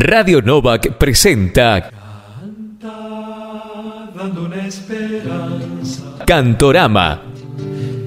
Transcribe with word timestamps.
Radio 0.00 0.40
Novak 0.40 0.92
presenta 0.92 1.90
dando 4.14 4.44
una 4.44 4.64
esperanza. 4.64 6.24
Cantorama, 6.24 7.20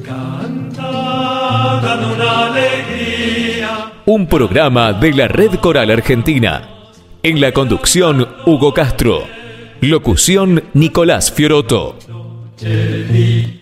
Canta, 0.06 1.82
dando 1.84 2.14
una 2.14 2.48
alegría. 2.48 3.92
un 4.06 4.26
programa 4.28 4.94
de 4.94 5.12
la 5.12 5.28
Red 5.28 5.56
Coral 5.56 5.92
Argentina. 5.92 6.70
En 7.24 7.42
la 7.42 7.52
conducción, 7.52 8.26
Hugo 8.46 8.74
Castro. 8.74 9.28
Locución, 9.82 10.64
Nicolás 10.74 11.30
Fioroto. 11.30 11.98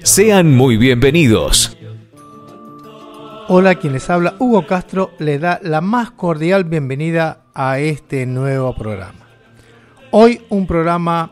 Sean 0.04 0.56
muy 0.56 0.78
bienvenidos. 0.78 1.79
Hola, 3.52 3.74
quien 3.74 3.94
les 3.94 4.08
habla, 4.12 4.36
Hugo 4.38 4.68
Castro, 4.68 5.10
le 5.18 5.40
da 5.40 5.60
la 5.64 5.82
más 5.82 6.12
cordial 6.12 6.66
bienvenida 6.66 7.46
a 7.56 7.80
este 7.80 8.28
nuevo 8.28 8.76
programa. 8.76 9.26
Hoy 10.12 10.46
un 10.50 10.68
programa 10.68 11.32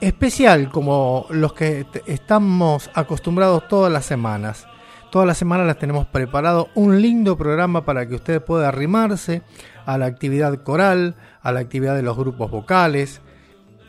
especial 0.00 0.68
como 0.68 1.26
los 1.30 1.52
que 1.52 1.86
estamos 2.06 2.90
acostumbrados 2.92 3.68
todas 3.68 3.92
las 3.92 4.04
semanas. 4.04 4.66
Todas 5.12 5.28
las 5.28 5.38
semanas 5.38 5.68
las 5.68 5.78
tenemos 5.78 6.06
preparado 6.06 6.70
un 6.74 7.00
lindo 7.00 7.38
programa 7.38 7.84
para 7.84 8.08
que 8.08 8.16
usted 8.16 8.42
pueda 8.42 8.66
arrimarse 8.66 9.42
a 9.86 9.96
la 9.96 10.06
actividad 10.06 10.64
coral, 10.64 11.14
a 11.40 11.52
la 11.52 11.60
actividad 11.60 11.94
de 11.94 12.02
los 12.02 12.16
grupos 12.16 12.50
vocales, 12.50 13.20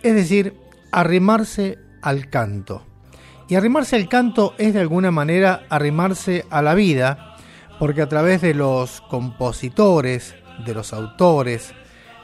es 0.04 0.14
decir, 0.14 0.54
arrimarse 0.92 1.80
al 2.04 2.30
canto. 2.30 2.84
Y 3.48 3.56
arrimarse 3.56 3.96
al 3.96 4.08
canto 4.08 4.54
es 4.60 4.76
de 4.76 4.82
alguna 4.82 5.10
manera 5.10 5.64
arrimarse 5.72 6.46
a 6.52 6.62
la 6.62 6.76
vida, 6.76 7.32
porque 7.80 8.02
a 8.02 8.10
través 8.10 8.42
de 8.42 8.54
los 8.54 9.02
compositores, 9.02 10.36
de 10.66 10.74
los 10.74 10.94
autores, 10.94 11.74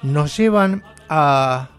nos 0.02 0.36
llevan 0.38 0.84
a 1.10 1.70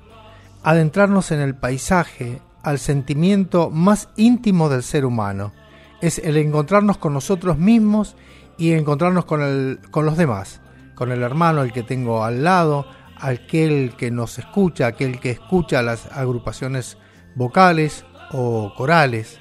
adentrarnos 0.63 1.31
en 1.33 1.41
el 1.41 1.55
paisaje, 1.55 2.41
al 2.63 2.79
sentimiento 2.79 3.71
más 3.71 4.09
íntimo 4.17 4.69
del 4.69 4.83
ser 4.83 5.05
humano. 5.05 5.53
Es 6.01 6.19
el 6.19 6.37
encontrarnos 6.37 6.99
con 6.99 7.13
nosotros 7.13 7.59
mismos 7.59 8.17
y 8.57 8.73
encontrarnos 8.73 9.25
con, 9.25 9.81
los 9.93 10.17
demás, 10.17 10.61
con 10.95 11.11
el 11.11 11.23
hermano, 11.23 11.63
el 11.63 11.73
que 11.73 11.83
tengo 11.83 12.25
al 12.25 12.45
lado, 12.45 12.87
aquel 13.17 13.95
que 13.97 14.11
nos 14.11 14.39
escucha, 14.39 14.87
aquel 14.87 15.19
que 15.19 15.31
escucha 15.31 15.83
las 15.83 16.07
agrupaciones 16.13 16.99
vocales 17.35 18.05
o 18.31 18.73
corales. 18.77 19.41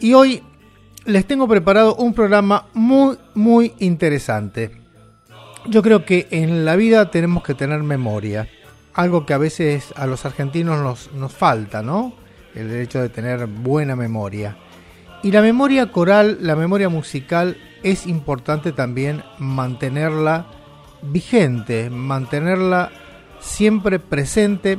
Y 0.00 0.14
hoy 0.14 0.42
les 1.06 1.26
tengo 1.26 1.46
preparado 1.46 1.94
un 1.96 2.14
programa 2.14 2.66
muy, 2.72 3.16
muy 3.34 3.74
interesante. 3.78 4.70
Yo 5.66 5.82
creo 5.82 6.04
que 6.04 6.28
en 6.30 6.64
la 6.64 6.76
vida 6.76 7.10
tenemos 7.10 7.42
que 7.42 7.54
tener 7.54 7.82
memoria, 7.82 8.48
algo 8.94 9.26
que 9.26 9.34
a 9.34 9.38
veces 9.38 9.92
a 9.96 10.06
los 10.06 10.24
argentinos 10.24 10.80
nos, 10.80 11.12
nos 11.12 11.32
falta, 11.32 11.82
¿no? 11.82 12.14
El 12.54 12.72
hecho 12.72 13.00
de 13.00 13.08
tener 13.08 13.46
buena 13.46 13.96
memoria. 13.96 14.56
Y 15.22 15.32
la 15.32 15.42
memoria 15.42 15.90
coral, 15.90 16.38
la 16.40 16.54
memoria 16.54 16.88
musical, 16.88 17.56
es 17.82 18.06
importante 18.06 18.72
también 18.72 19.22
mantenerla 19.38 20.46
vigente, 21.02 21.90
mantenerla 21.90 22.90
siempre 23.40 23.98
presente 23.98 24.78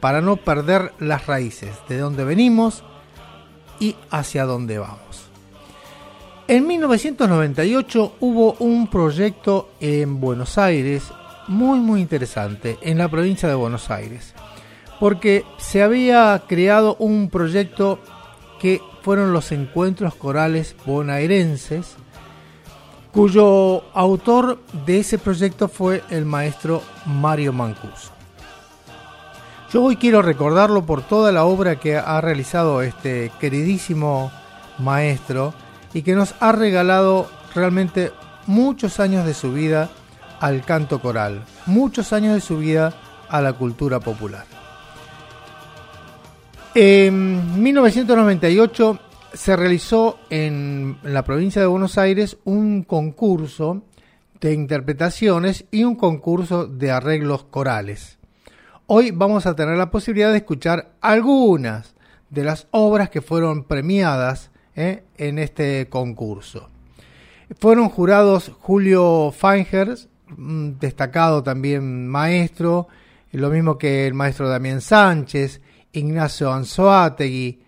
para 0.00 0.20
no 0.20 0.36
perder 0.36 0.92
las 0.98 1.26
raíces 1.26 1.74
de 1.88 1.98
dónde 1.98 2.24
venimos 2.24 2.84
y 3.80 3.96
hacia 4.10 4.44
dónde 4.44 4.78
vamos. 4.78 5.05
En 6.48 6.64
1998 6.68 8.12
hubo 8.20 8.52
un 8.60 8.86
proyecto 8.86 9.70
en 9.80 10.20
Buenos 10.20 10.58
Aires 10.58 11.02
muy 11.48 11.80
muy 11.80 12.00
interesante 12.00 12.78
en 12.82 12.98
la 12.98 13.08
provincia 13.08 13.48
de 13.48 13.56
Buenos 13.56 13.90
Aires 13.90 14.32
porque 15.00 15.44
se 15.58 15.82
había 15.82 16.40
creado 16.46 16.94
un 17.00 17.30
proyecto 17.30 17.98
que 18.60 18.80
fueron 19.02 19.32
los 19.32 19.50
encuentros 19.50 20.14
corales 20.14 20.76
bonaerenses 20.86 21.96
cuyo 23.10 23.82
autor 23.92 24.60
de 24.86 25.00
ese 25.00 25.18
proyecto 25.18 25.66
fue 25.66 26.04
el 26.10 26.26
maestro 26.26 26.80
Mario 27.06 27.52
Mancuso. 27.52 28.12
Yo 29.72 29.82
hoy 29.82 29.96
quiero 29.96 30.22
recordarlo 30.22 30.86
por 30.86 31.02
toda 31.02 31.32
la 31.32 31.44
obra 31.44 31.80
que 31.80 31.96
ha 31.96 32.20
realizado 32.20 32.82
este 32.82 33.32
queridísimo 33.40 34.30
maestro 34.78 35.52
y 35.96 36.02
que 36.02 36.14
nos 36.14 36.34
ha 36.40 36.52
regalado 36.52 37.26
realmente 37.54 38.12
muchos 38.46 39.00
años 39.00 39.24
de 39.24 39.32
su 39.32 39.54
vida 39.54 39.88
al 40.40 40.62
canto 40.62 41.00
coral, 41.00 41.42
muchos 41.64 42.12
años 42.12 42.34
de 42.34 42.42
su 42.42 42.58
vida 42.58 42.92
a 43.30 43.40
la 43.40 43.54
cultura 43.54 43.98
popular. 43.98 44.44
En 46.74 47.62
1998 47.62 48.98
se 49.32 49.56
realizó 49.56 50.18
en 50.28 50.98
la 51.02 51.24
provincia 51.24 51.62
de 51.62 51.66
Buenos 51.66 51.96
Aires 51.96 52.36
un 52.44 52.82
concurso 52.82 53.82
de 54.38 54.52
interpretaciones 54.52 55.64
y 55.70 55.84
un 55.84 55.94
concurso 55.94 56.66
de 56.66 56.90
arreglos 56.90 57.44
corales. 57.44 58.18
Hoy 58.86 59.12
vamos 59.12 59.46
a 59.46 59.56
tener 59.56 59.78
la 59.78 59.90
posibilidad 59.90 60.30
de 60.30 60.36
escuchar 60.36 60.92
algunas 61.00 61.94
de 62.28 62.44
las 62.44 62.68
obras 62.70 63.08
que 63.08 63.22
fueron 63.22 63.64
premiadas 63.64 64.50
¿eh? 64.76 65.04
en 65.16 65.38
este 65.38 65.88
concurso. 65.88 66.68
Fueron 67.58 67.88
jurados 67.88 68.52
Julio 68.60 69.32
Feingers, 69.32 70.08
destacado 70.36 71.42
también 71.42 72.08
maestro, 72.08 72.88
lo 73.32 73.50
mismo 73.50 73.78
que 73.78 74.06
el 74.06 74.14
maestro 74.14 74.48
Damián 74.48 74.80
Sánchez, 74.80 75.60
Ignacio 75.92 76.52
Anzoátegui, 76.52 77.60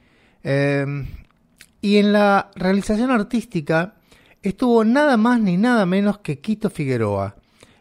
eh, 0.42 0.86
y 1.80 1.96
en 1.98 2.12
la 2.12 2.50
realización 2.54 3.10
artística 3.10 3.94
estuvo 4.42 4.84
nada 4.84 5.16
más 5.16 5.40
ni 5.40 5.56
nada 5.56 5.86
menos 5.86 6.18
que 6.18 6.40
Quito 6.40 6.70
Figueroa, 6.70 7.36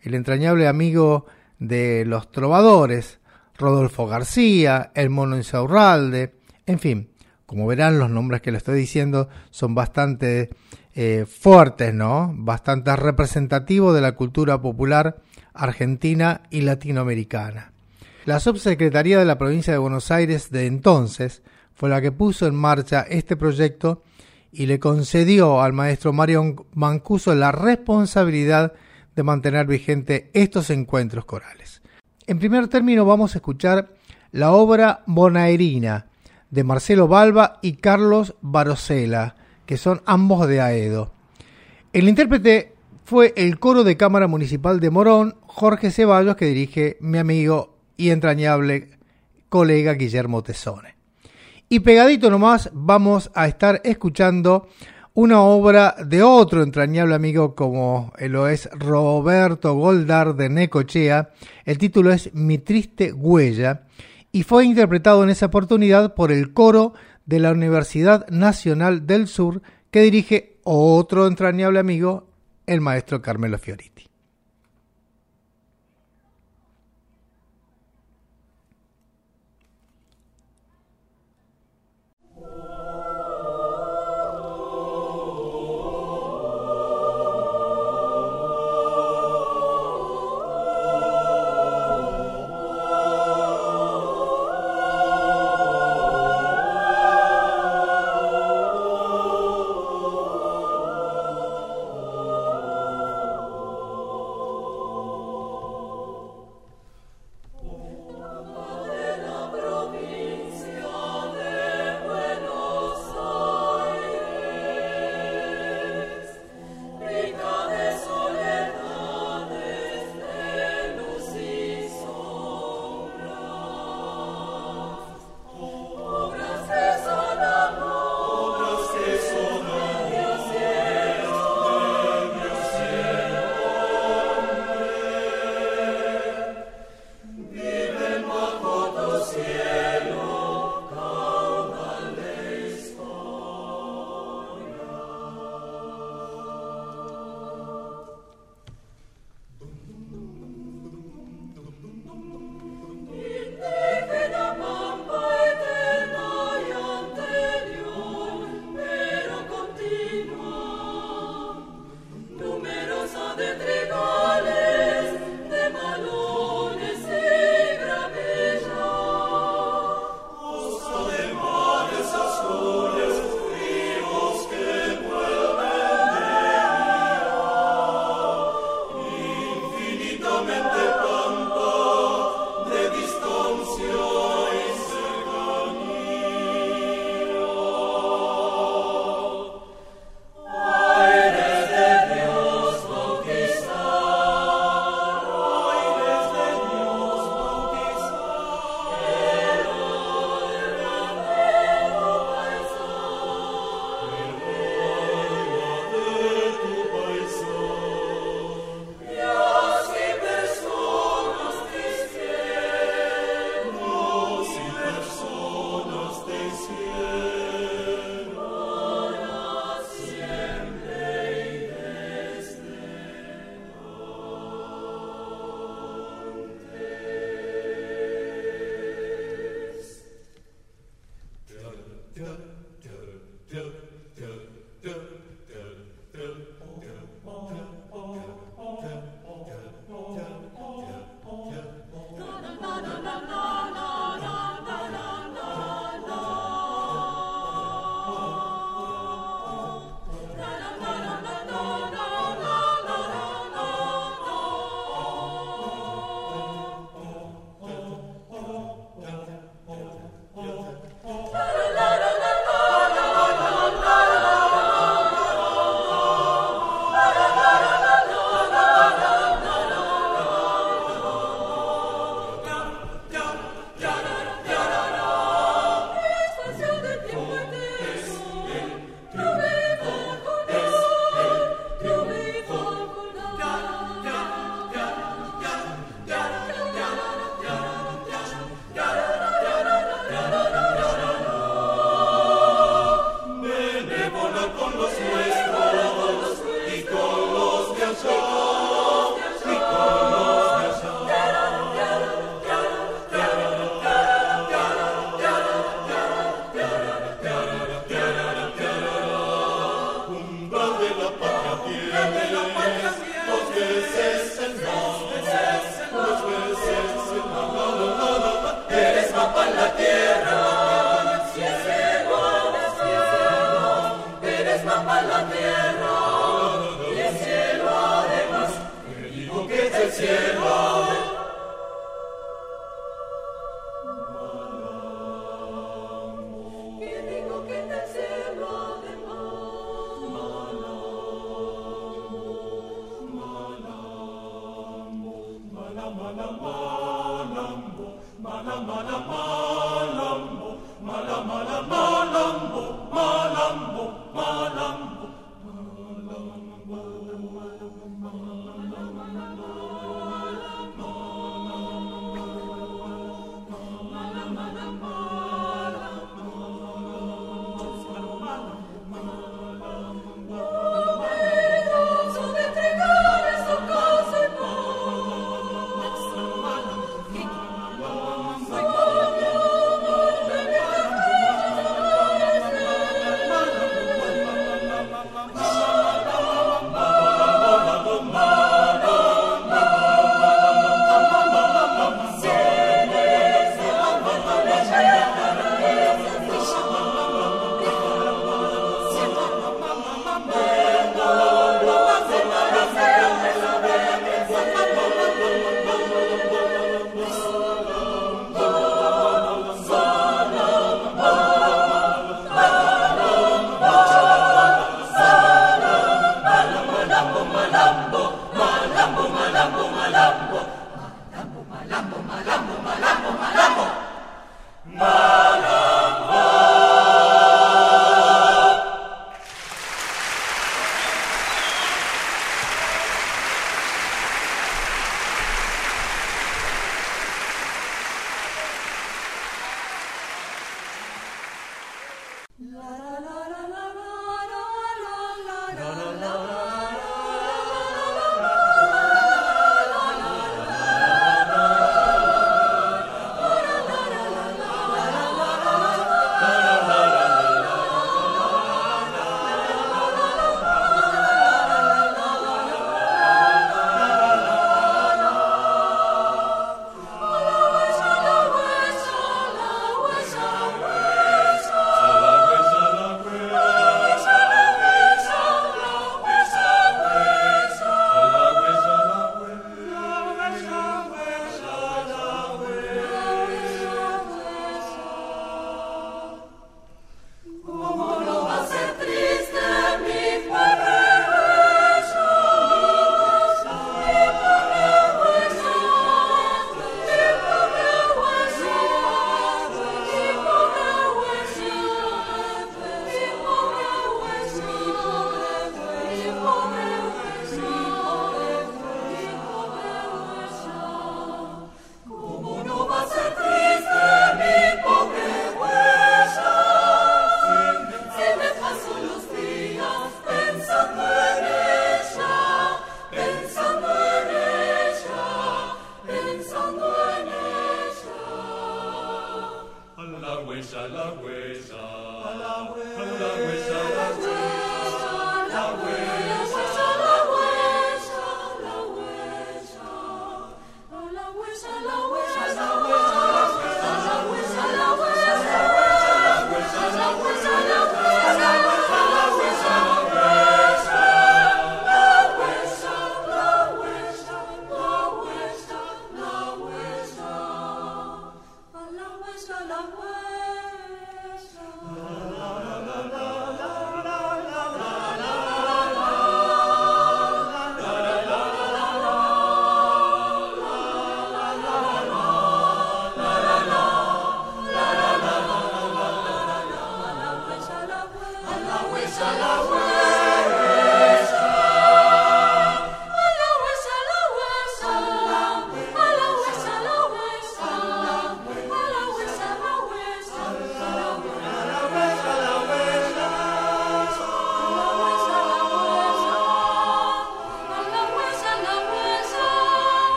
el 0.00 0.14
entrañable 0.14 0.68
amigo 0.68 1.26
de 1.58 2.04
los 2.06 2.30
trovadores, 2.30 3.20
Rodolfo 3.56 4.06
García, 4.06 4.90
el 4.94 5.10
Mono 5.10 5.36
Insaurralde, 5.36 6.34
en 6.66 6.78
fin, 6.78 7.08
como 7.52 7.66
verán 7.66 7.98
los 7.98 8.08
nombres 8.08 8.40
que 8.40 8.50
le 8.50 8.56
estoy 8.56 8.78
diciendo 8.78 9.28
son 9.50 9.74
bastante 9.74 10.48
eh, 10.94 11.26
fuertes, 11.28 11.92
¿no? 11.92 12.32
Bastante 12.34 12.96
representativos 12.96 13.94
de 13.94 14.00
la 14.00 14.12
cultura 14.12 14.62
popular 14.62 15.18
argentina 15.52 16.44
y 16.48 16.62
latinoamericana. 16.62 17.72
La 18.24 18.40
subsecretaría 18.40 19.18
de 19.18 19.26
la 19.26 19.36
provincia 19.36 19.70
de 19.70 19.78
Buenos 19.78 20.10
Aires 20.10 20.50
de 20.50 20.64
entonces 20.64 21.42
fue 21.74 21.90
la 21.90 22.00
que 22.00 22.10
puso 22.10 22.46
en 22.46 22.54
marcha 22.54 23.02
este 23.02 23.36
proyecto 23.36 24.02
y 24.50 24.64
le 24.64 24.80
concedió 24.80 25.60
al 25.60 25.74
maestro 25.74 26.14
Mario 26.14 26.56
Mancuso 26.72 27.34
la 27.34 27.52
responsabilidad 27.52 28.72
de 29.14 29.22
mantener 29.24 29.66
vigente 29.66 30.30
estos 30.32 30.70
encuentros 30.70 31.26
corales. 31.26 31.82
En 32.26 32.38
primer 32.38 32.68
término 32.68 33.04
vamos 33.04 33.34
a 33.34 33.38
escuchar 33.38 33.92
la 34.30 34.52
obra 34.52 35.02
Bonaerina 35.04 36.06
de 36.52 36.64
Marcelo 36.64 37.08
Balba 37.08 37.58
y 37.62 37.72
Carlos 37.72 38.36
Barosela, 38.42 39.36
que 39.64 39.78
son 39.78 40.02
ambos 40.04 40.46
de 40.46 40.60
Aedo. 40.60 41.10
El 41.94 42.08
intérprete 42.08 42.74
fue 43.04 43.32
el 43.36 43.58
coro 43.58 43.84
de 43.84 43.96
Cámara 43.96 44.28
Municipal 44.28 44.78
de 44.78 44.90
Morón, 44.90 45.34
Jorge 45.46 45.90
Ceballos, 45.90 46.36
que 46.36 46.44
dirige 46.44 46.98
mi 47.00 47.16
amigo 47.16 47.78
y 47.96 48.10
entrañable 48.10 48.90
colega 49.48 49.94
Guillermo 49.94 50.42
Tesone. 50.42 50.94
Y 51.70 51.80
pegadito 51.80 52.30
nomás 52.30 52.68
vamos 52.74 53.30
a 53.34 53.48
estar 53.48 53.80
escuchando 53.82 54.68
una 55.14 55.40
obra 55.40 55.96
de 56.04 56.22
otro 56.22 56.62
entrañable 56.62 57.14
amigo 57.14 57.54
como 57.54 58.12
lo 58.18 58.46
es 58.46 58.68
Roberto 58.72 59.72
Goldar 59.72 60.34
de 60.34 60.50
Necochea. 60.50 61.30
El 61.64 61.78
título 61.78 62.12
es 62.12 62.34
Mi 62.34 62.58
triste 62.58 63.10
huella 63.10 63.86
y 64.32 64.42
fue 64.42 64.64
interpretado 64.64 65.22
en 65.22 65.30
esa 65.30 65.46
oportunidad 65.46 66.14
por 66.14 66.32
el 66.32 66.52
coro 66.52 66.94
de 67.26 67.38
la 67.38 67.52
Universidad 67.52 68.26
Nacional 68.30 69.06
del 69.06 69.28
Sur 69.28 69.62
que 69.90 70.00
dirige 70.00 70.56
otro 70.64 71.26
entrañable 71.26 71.78
amigo, 71.78 72.28
el 72.66 72.80
maestro 72.80 73.20
Carmelo 73.20 73.58
Fioriti. 73.58 74.11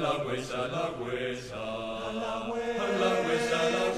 La 0.00 0.16
guesa, 0.24 0.66
la 0.68 0.90
guesa, 0.98 1.56
la 1.56 2.08
halawesa. 2.08 2.88
la 2.98 3.10
halawesa. 3.10 3.89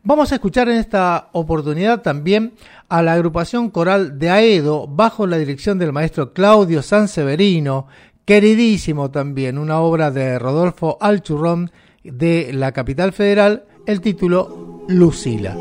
Vamos 0.03 0.33
a 0.33 0.37
escuchar 0.37 0.71
en 0.71 0.79
esta 0.79 1.29
oportunidad 1.33 2.01
también 2.01 2.55
a 2.89 3.03
la 3.03 3.13
agrupación 3.13 3.69
coral 3.69 4.19
de 4.19 4.31
Aedo 4.31 4.87
bajo 4.87 5.27
la 5.27 5.37
dirección 5.37 5.79
del 5.79 5.93
maestro 5.93 6.33
Claudio 6.33 6.81
Sanseverino, 6.81 7.89
queridísimo 8.25 9.11
también, 9.11 9.59
una 9.59 9.81
obra 9.81 10.11
de 10.11 10.39
Rodolfo 10.39 10.97
Alchurrón 10.99 11.71
de 12.03 12.55
la 12.55 12.73
capital 12.73 13.13
federal, 13.13 13.65
el 13.85 14.01
título 14.01 14.87
Lucila. 14.89 15.55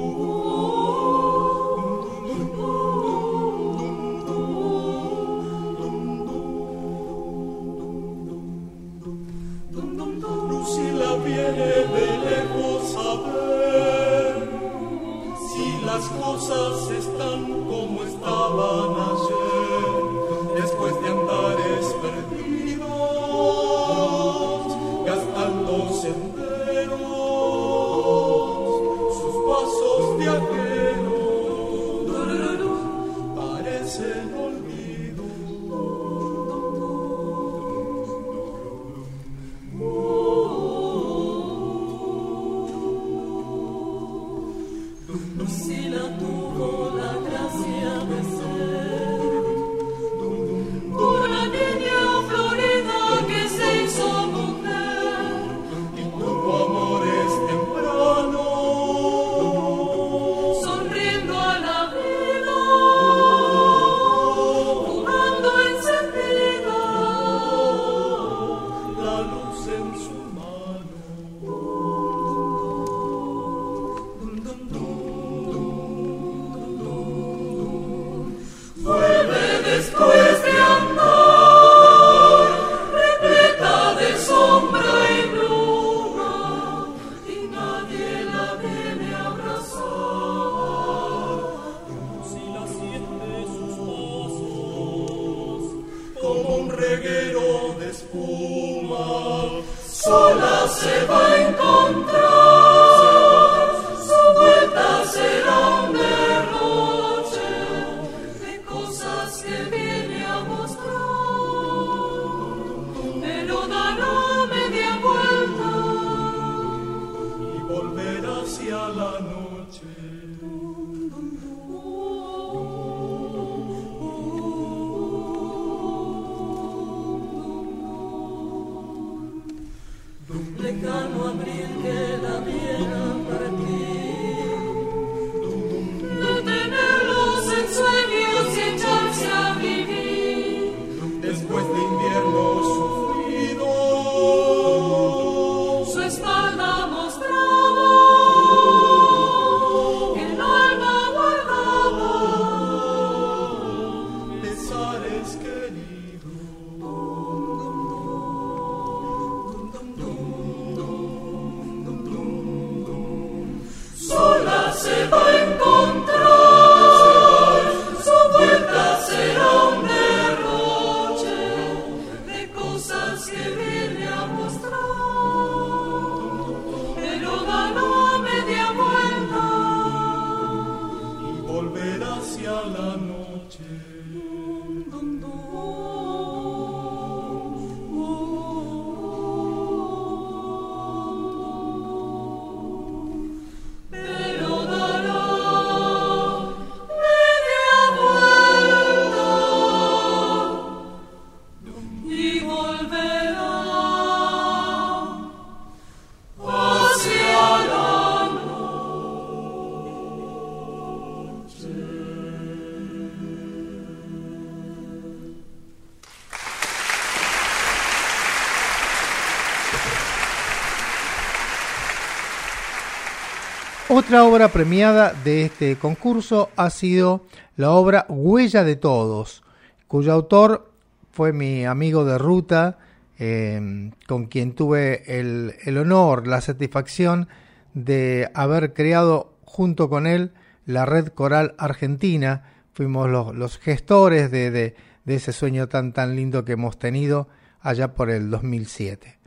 Otra 223.97 224.25
obra 224.25 224.49
premiada 224.49 225.13
de 225.23 225.45
este 225.45 225.77
concurso 225.77 226.49
ha 226.57 226.69
sido 226.69 227.23
la 227.55 227.71
obra 227.71 228.05
Huella 228.09 228.65
de 228.65 228.75
Todos, 228.75 229.41
cuyo 229.87 230.11
autor 230.11 230.69
fue 231.13 231.31
mi 231.31 231.63
amigo 231.63 232.03
de 232.03 232.17
ruta, 232.17 232.77
eh, 233.17 233.91
con 234.05 234.25
quien 234.25 234.53
tuve 234.53 235.17
el, 235.17 235.77
honor, 235.77 236.27
la 236.27 236.41
satisfacción 236.41 237.29
de 237.73 238.29
haber 238.33 238.73
creado 238.73 239.37
junto 239.45 239.87
con 239.87 240.07
él 240.07 240.33
la 240.65 240.85
Red 240.85 241.13
Coral 241.13 241.55
Argentina. 241.57 242.51
Fuimos 242.73 243.09
los, 243.09 243.57
gestores 243.59 244.29
de, 244.29 244.51
de, 244.51 244.75
de, 245.05 245.15
ese 245.15 245.31
sueño 245.31 245.69
tan, 245.69 245.93
tan 245.93 246.17
lindo 246.17 246.43
que 246.43 246.51
hemos 246.51 246.77
tenido 246.77 247.29
allá 247.61 247.93
por 247.93 248.09
el 248.09 248.29
2007. 248.29 249.19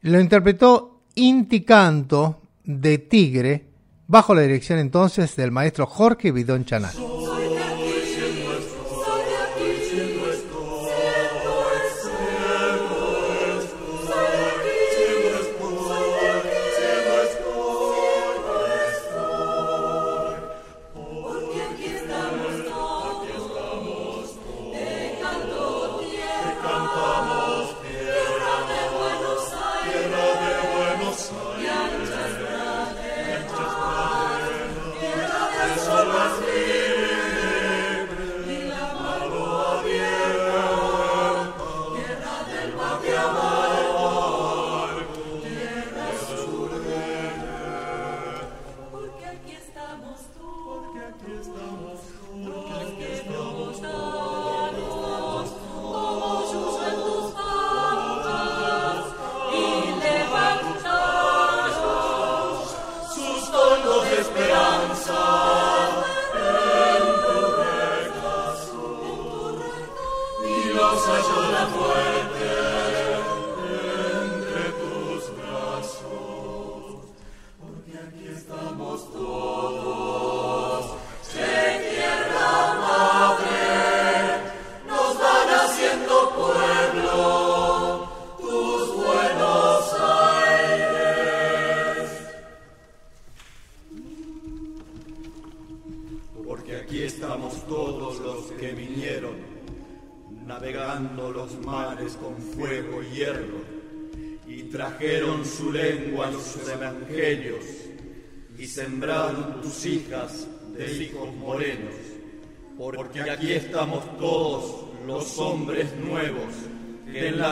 Lo 0.00 0.18
interpretó 0.18 1.02
Inti 1.14 1.60
Canto 1.60 2.42
de 2.64 2.98
Tigre, 2.98 3.73
bajo 4.06 4.34
la 4.34 4.42
dirección 4.42 4.78
entonces 4.78 5.36
del 5.36 5.50
maestro 5.50 5.86
Jorge 5.86 6.32
Bidón 6.32 6.64
Chanal. 6.64 7.13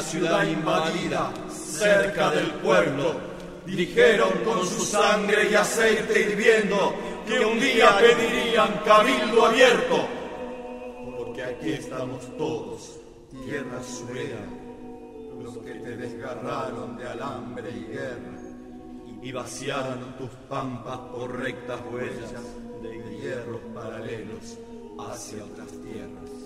Ciudad 0.02 0.46
invadida, 0.46 1.33
cerca 1.48 2.31
del 2.31 2.50
pueblo, 2.62 3.14
dijeron 3.64 4.31
con 4.44 4.66
su 4.66 4.85
sangre 4.85 5.50
y 5.50 5.55
aceite 5.55 6.20
hirviendo 6.20 6.94
que 7.26 7.44
un 7.44 7.59
día 7.59 7.96
pedirían 7.98 8.81
cabildo 8.85 9.46
abierto. 9.46 10.07
Porque 11.16 11.42
aquí 11.42 11.72
estamos 11.72 12.37
todos, 12.37 12.98
tierra 13.44 13.83
surera, 13.83 14.44
los 15.40 15.59
que 15.59 15.74
te 15.74 15.96
desgarraron 15.96 16.98
de 16.98 17.09
alambre 17.09 17.70
y 17.70 17.92
guerra 17.92 18.38
y 19.22 19.33
vaciaron 19.33 20.16
tus 20.18 20.31
pampas 20.48 20.98
por 21.14 21.38
rectas 21.40 21.81
huellas 21.90 22.33
de 22.83 23.18
hierros 23.18 23.61
paralelos 23.74 24.59
hacia 25.10 25.44
otras 25.44 25.68
tierras. 25.68 26.41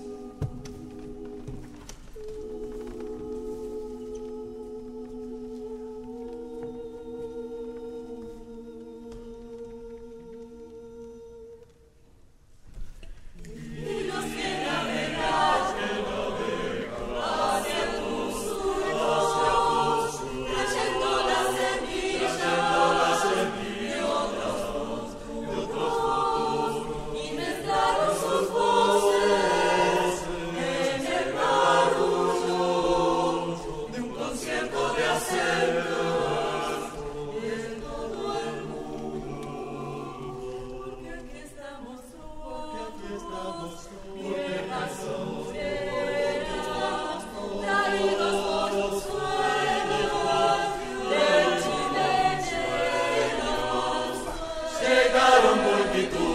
Espíritu. 55.96 56.25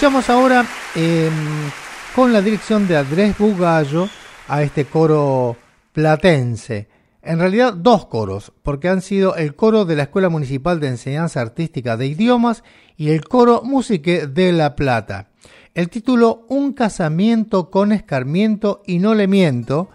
Escuchamos 0.00 0.30
ahora 0.30 0.64
eh, 0.96 1.28
con 2.16 2.32
la 2.32 2.40
dirección 2.40 2.88
de 2.88 2.96
Andrés 2.96 3.36
Bugallo 3.36 4.08
a 4.48 4.62
este 4.62 4.86
coro 4.86 5.58
platense. 5.92 6.88
En 7.20 7.38
realidad 7.38 7.74
dos 7.74 8.06
coros, 8.06 8.50
porque 8.62 8.88
han 8.88 9.02
sido 9.02 9.36
el 9.36 9.54
coro 9.54 9.84
de 9.84 9.96
la 9.96 10.04
Escuela 10.04 10.30
Municipal 10.30 10.80
de 10.80 10.88
Enseñanza 10.88 11.42
Artística 11.42 11.98
de 11.98 12.06
Idiomas 12.06 12.64
y 12.96 13.10
el 13.10 13.26
coro 13.28 13.60
Músique 13.62 14.26
de 14.26 14.52
La 14.52 14.74
Plata. 14.74 15.28
El 15.74 15.90
título 15.90 16.46
Un 16.48 16.72
casamiento 16.72 17.68
con 17.68 17.92
escarmiento 17.92 18.80
y 18.86 19.00
no 19.00 19.14
le 19.14 19.28
miento, 19.28 19.90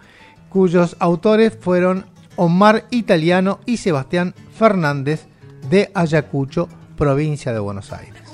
cuyos 0.50 0.94
autores 1.00 1.58
fueron 1.60 2.06
Omar 2.36 2.84
Italiano 2.90 3.58
y 3.66 3.78
Sebastián 3.78 4.36
Fernández 4.56 5.26
de 5.68 5.90
Ayacucho, 5.94 6.68
provincia 6.96 7.52
de 7.52 7.58
Buenos 7.58 7.92
Aires. 7.92 8.25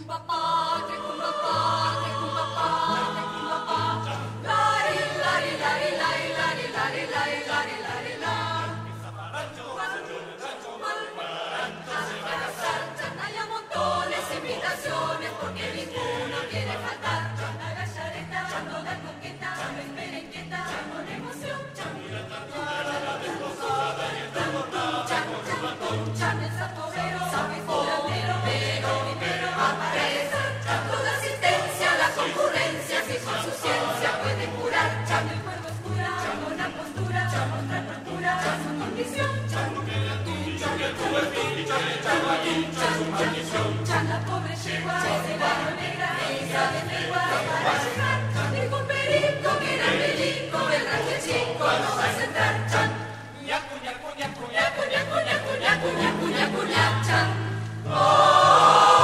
Oh! 57.94 59.01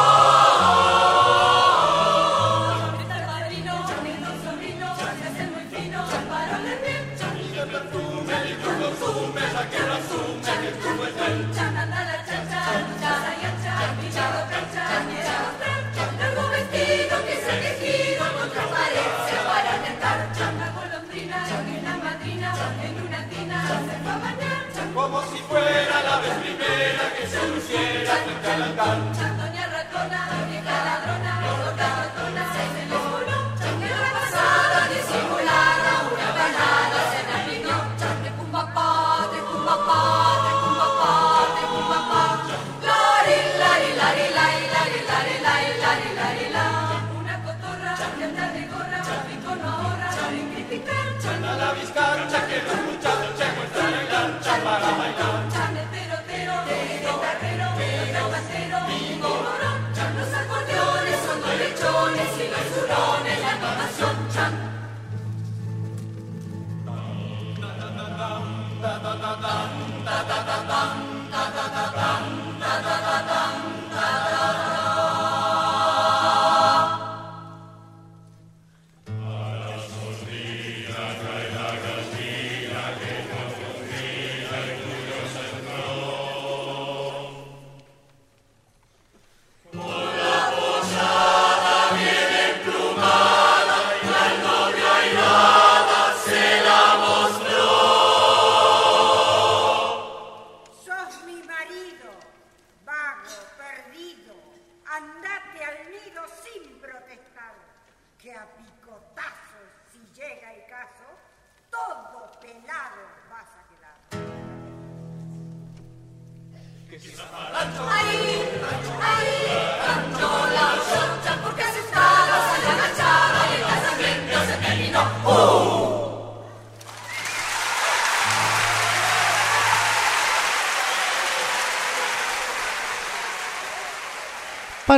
Una 46.20 47.42
cotorra, 47.44 47.94
que 48.18 48.26
de 48.26 48.66
gorra, 48.66 49.02
chapico 49.06 49.54
no 49.54 49.68
ahora, 49.70 50.10
sin 50.10 50.52
criticar. 50.52 51.06
Chana 51.22 51.56
la 51.56 51.72
vizcar, 51.74 52.28
chaque 52.28 52.60
los 52.66 52.80
muchachos, 52.86 53.38
chaco 53.38 53.62
está 53.62 53.84
legal, 53.88 54.40
chapara 54.42 54.90
bailar. 54.98 55.48
Chanetero, 55.48 56.18
tero, 56.26 56.54
guitarrero, 56.66 57.68
guitarrero, 57.78 58.78
bingo, 58.88 59.28
morón. 59.28 59.78
Chan 59.94 60.12
los 60.18 60.34
acordeones 60.34 61.18
son 61.24 61.40
los 61.40 61.54
lechones 61.62 62.30
y 62.34 62.46
los 62.50 62.66
zurrones, 62.72 63.38
la 63.40 63.50
animación, 63.52 64.16
chan. 64.34 64.52
Da 68.82 68.98
da 68.98 69.14
da 69.22 69.32
da 71.74 71.97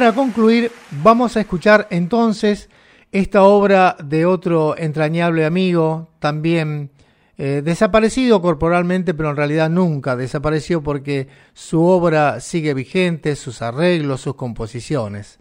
Para 0.01 0.15
concluir, 0.15 0.73
vamos 1.03 1.37
a 1.37 1.41
escuchar 1.41 1.87
entonces 1.91 2.71
esta 3.13 3.43
obra 3.43 3.99
de 4.03 4.25
otro 4.25 4.75
entrañable 4.79 5.45
amigo, 5.45 6.09
también 6.21 6.91
eh, 7.37 7.61
desaparecido 7.63 8.41
corporalmente, 8.41 9.13
pero 9.13 9.29
en 9.29 9.37
realidad 9.37 9.69
nunca 9.69 10.17
desapareció 10.17 10.83
porque 10.83 11.29
su 11.53 11.85
obra 11.85 12.41
sigue 12.41 12.73
vigente, 12.73 13.37
sus 13.37 13.61
arreglos, 13.61 14.23
sus 14.23 14.37
composiciones. 14.37 15.39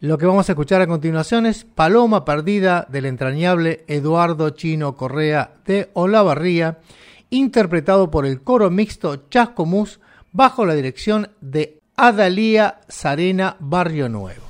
Lo 0.00 0.16
que 0.16 0.24
vamos 0.24 0.48
a 0.48 0.52
escuchar 0.52 0.80
a 0.80 0.86
continuación 0.86 1.44
es 1.44 1.66
Paloma 1.66 2.24
Perdida 2.24 2.86
del 2.88 3.04
entrañable 3.04 3.84
Eduardo 3.88 4.48
Chino 4.48 4.96
Correa 4.96 5.52
de 5.66 5.90
Olavarría, 5.92 6.78
interpretado 7.28 8.10
por 8.10 8.24
el 8.24 8.40
coro 8.40 8.70
mixto 8.70 9.28
Chascomús 9.28 10.00
bajo 10.32 10.64
la 10.64 10.74
dirección 10.74 11.28
de 11.42 11.77
Adalía 12.00 12.78
Sarena 12.86 13.56
Barrio 13.58 14.08
Nuevo. 14.08 14.47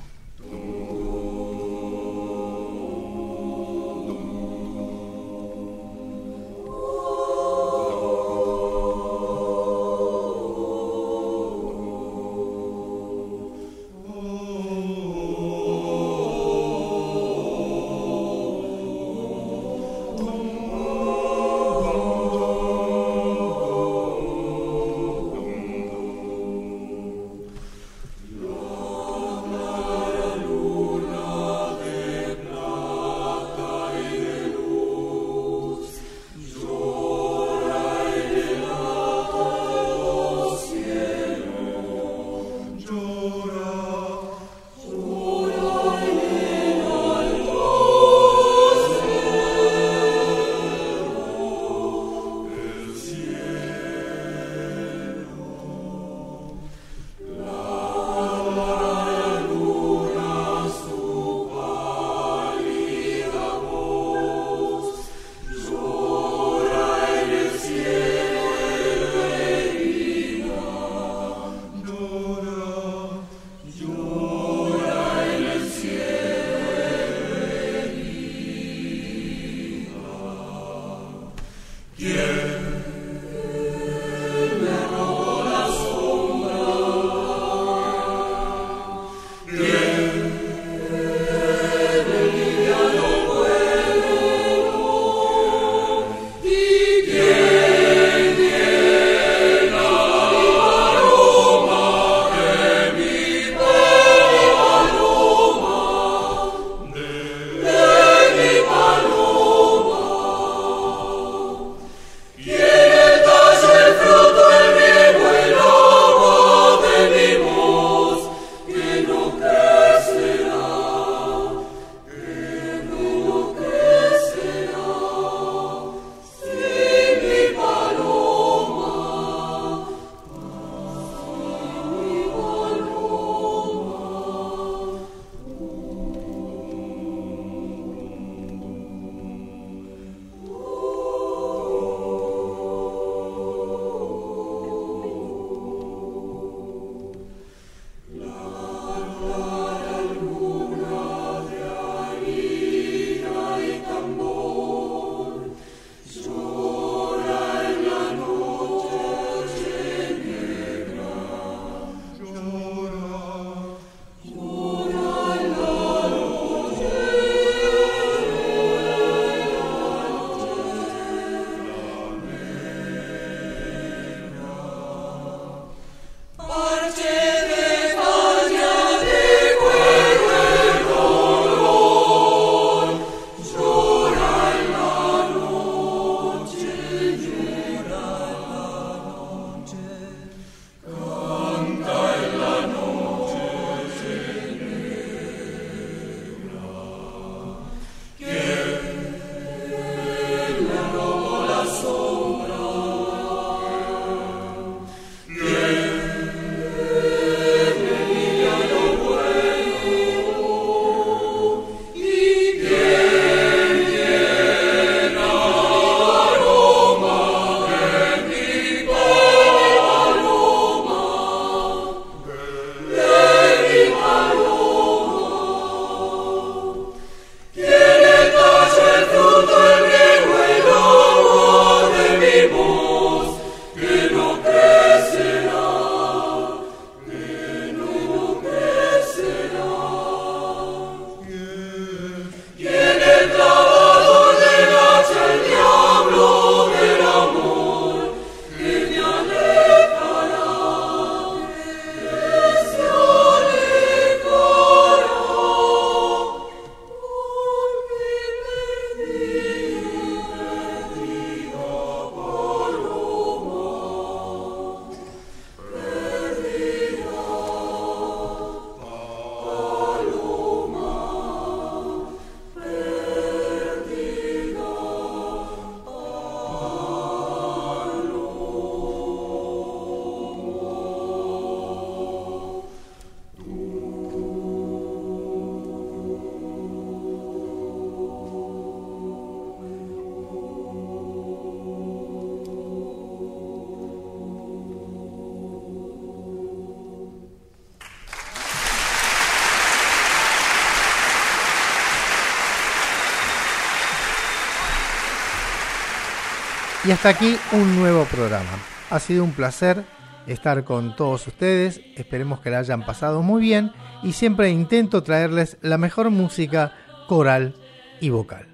Y 306.89 306.91
hasta 306.91 307.11
aquí 307.11 307.37
un 307.53 307.77
nuevo 307.77 308.07
programa. 308.07 308.49
Ha 308.89 308.99
sido 308.99 309.23
un 309.23 309.33
placer 309.33 309.85
estar 310.27 310.65
con 310.65 310.97
todos 310.97 311.27
ustedes, 311.27 311.83
esperemos 311.97 312.41
que 312.41 312.49
la 312.49 312.61
hayan 312.61 312.87
pasado 312.87 313.21
muy 313.21 313.43
bien 313.43 313.73
y 314.03 314.13
siempre 314.13 314.49
intento 314.49 315.03
traerles 315.03 315.59
la 315.61 315.77
mejor 315.77 316.09
música 316.09 316.73
coral 317.07 317.57
y 318.01 318.09
vocal. 318.09 318.47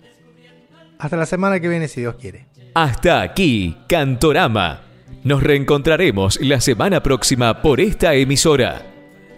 Hasta 0.98 1.16
la 1.16 1.26
semana 1.26 1.60
que 1.60 1.68
viene 1.68 1.86
si 1.86 2.00
Dios 2.00 2.16
quiere. 2.16 2.48
Hasta 2.74 3.22
aquí, 3.22 3.76
Cantorama. 3.88 4.80
Nos 5.22 5.40
reencontraremos 5.40 6.40
la 6.40 6.60
semana 6.60 7.04
próxima 7.04 7.62
por 7.62 7.78
esta 7.78 8.14
emisora. 8.14 8.82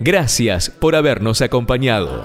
Gracias 0.01 0.71
por 0.71 0.97
habernos 0.97 1.43
acompañado. 1.43 2.25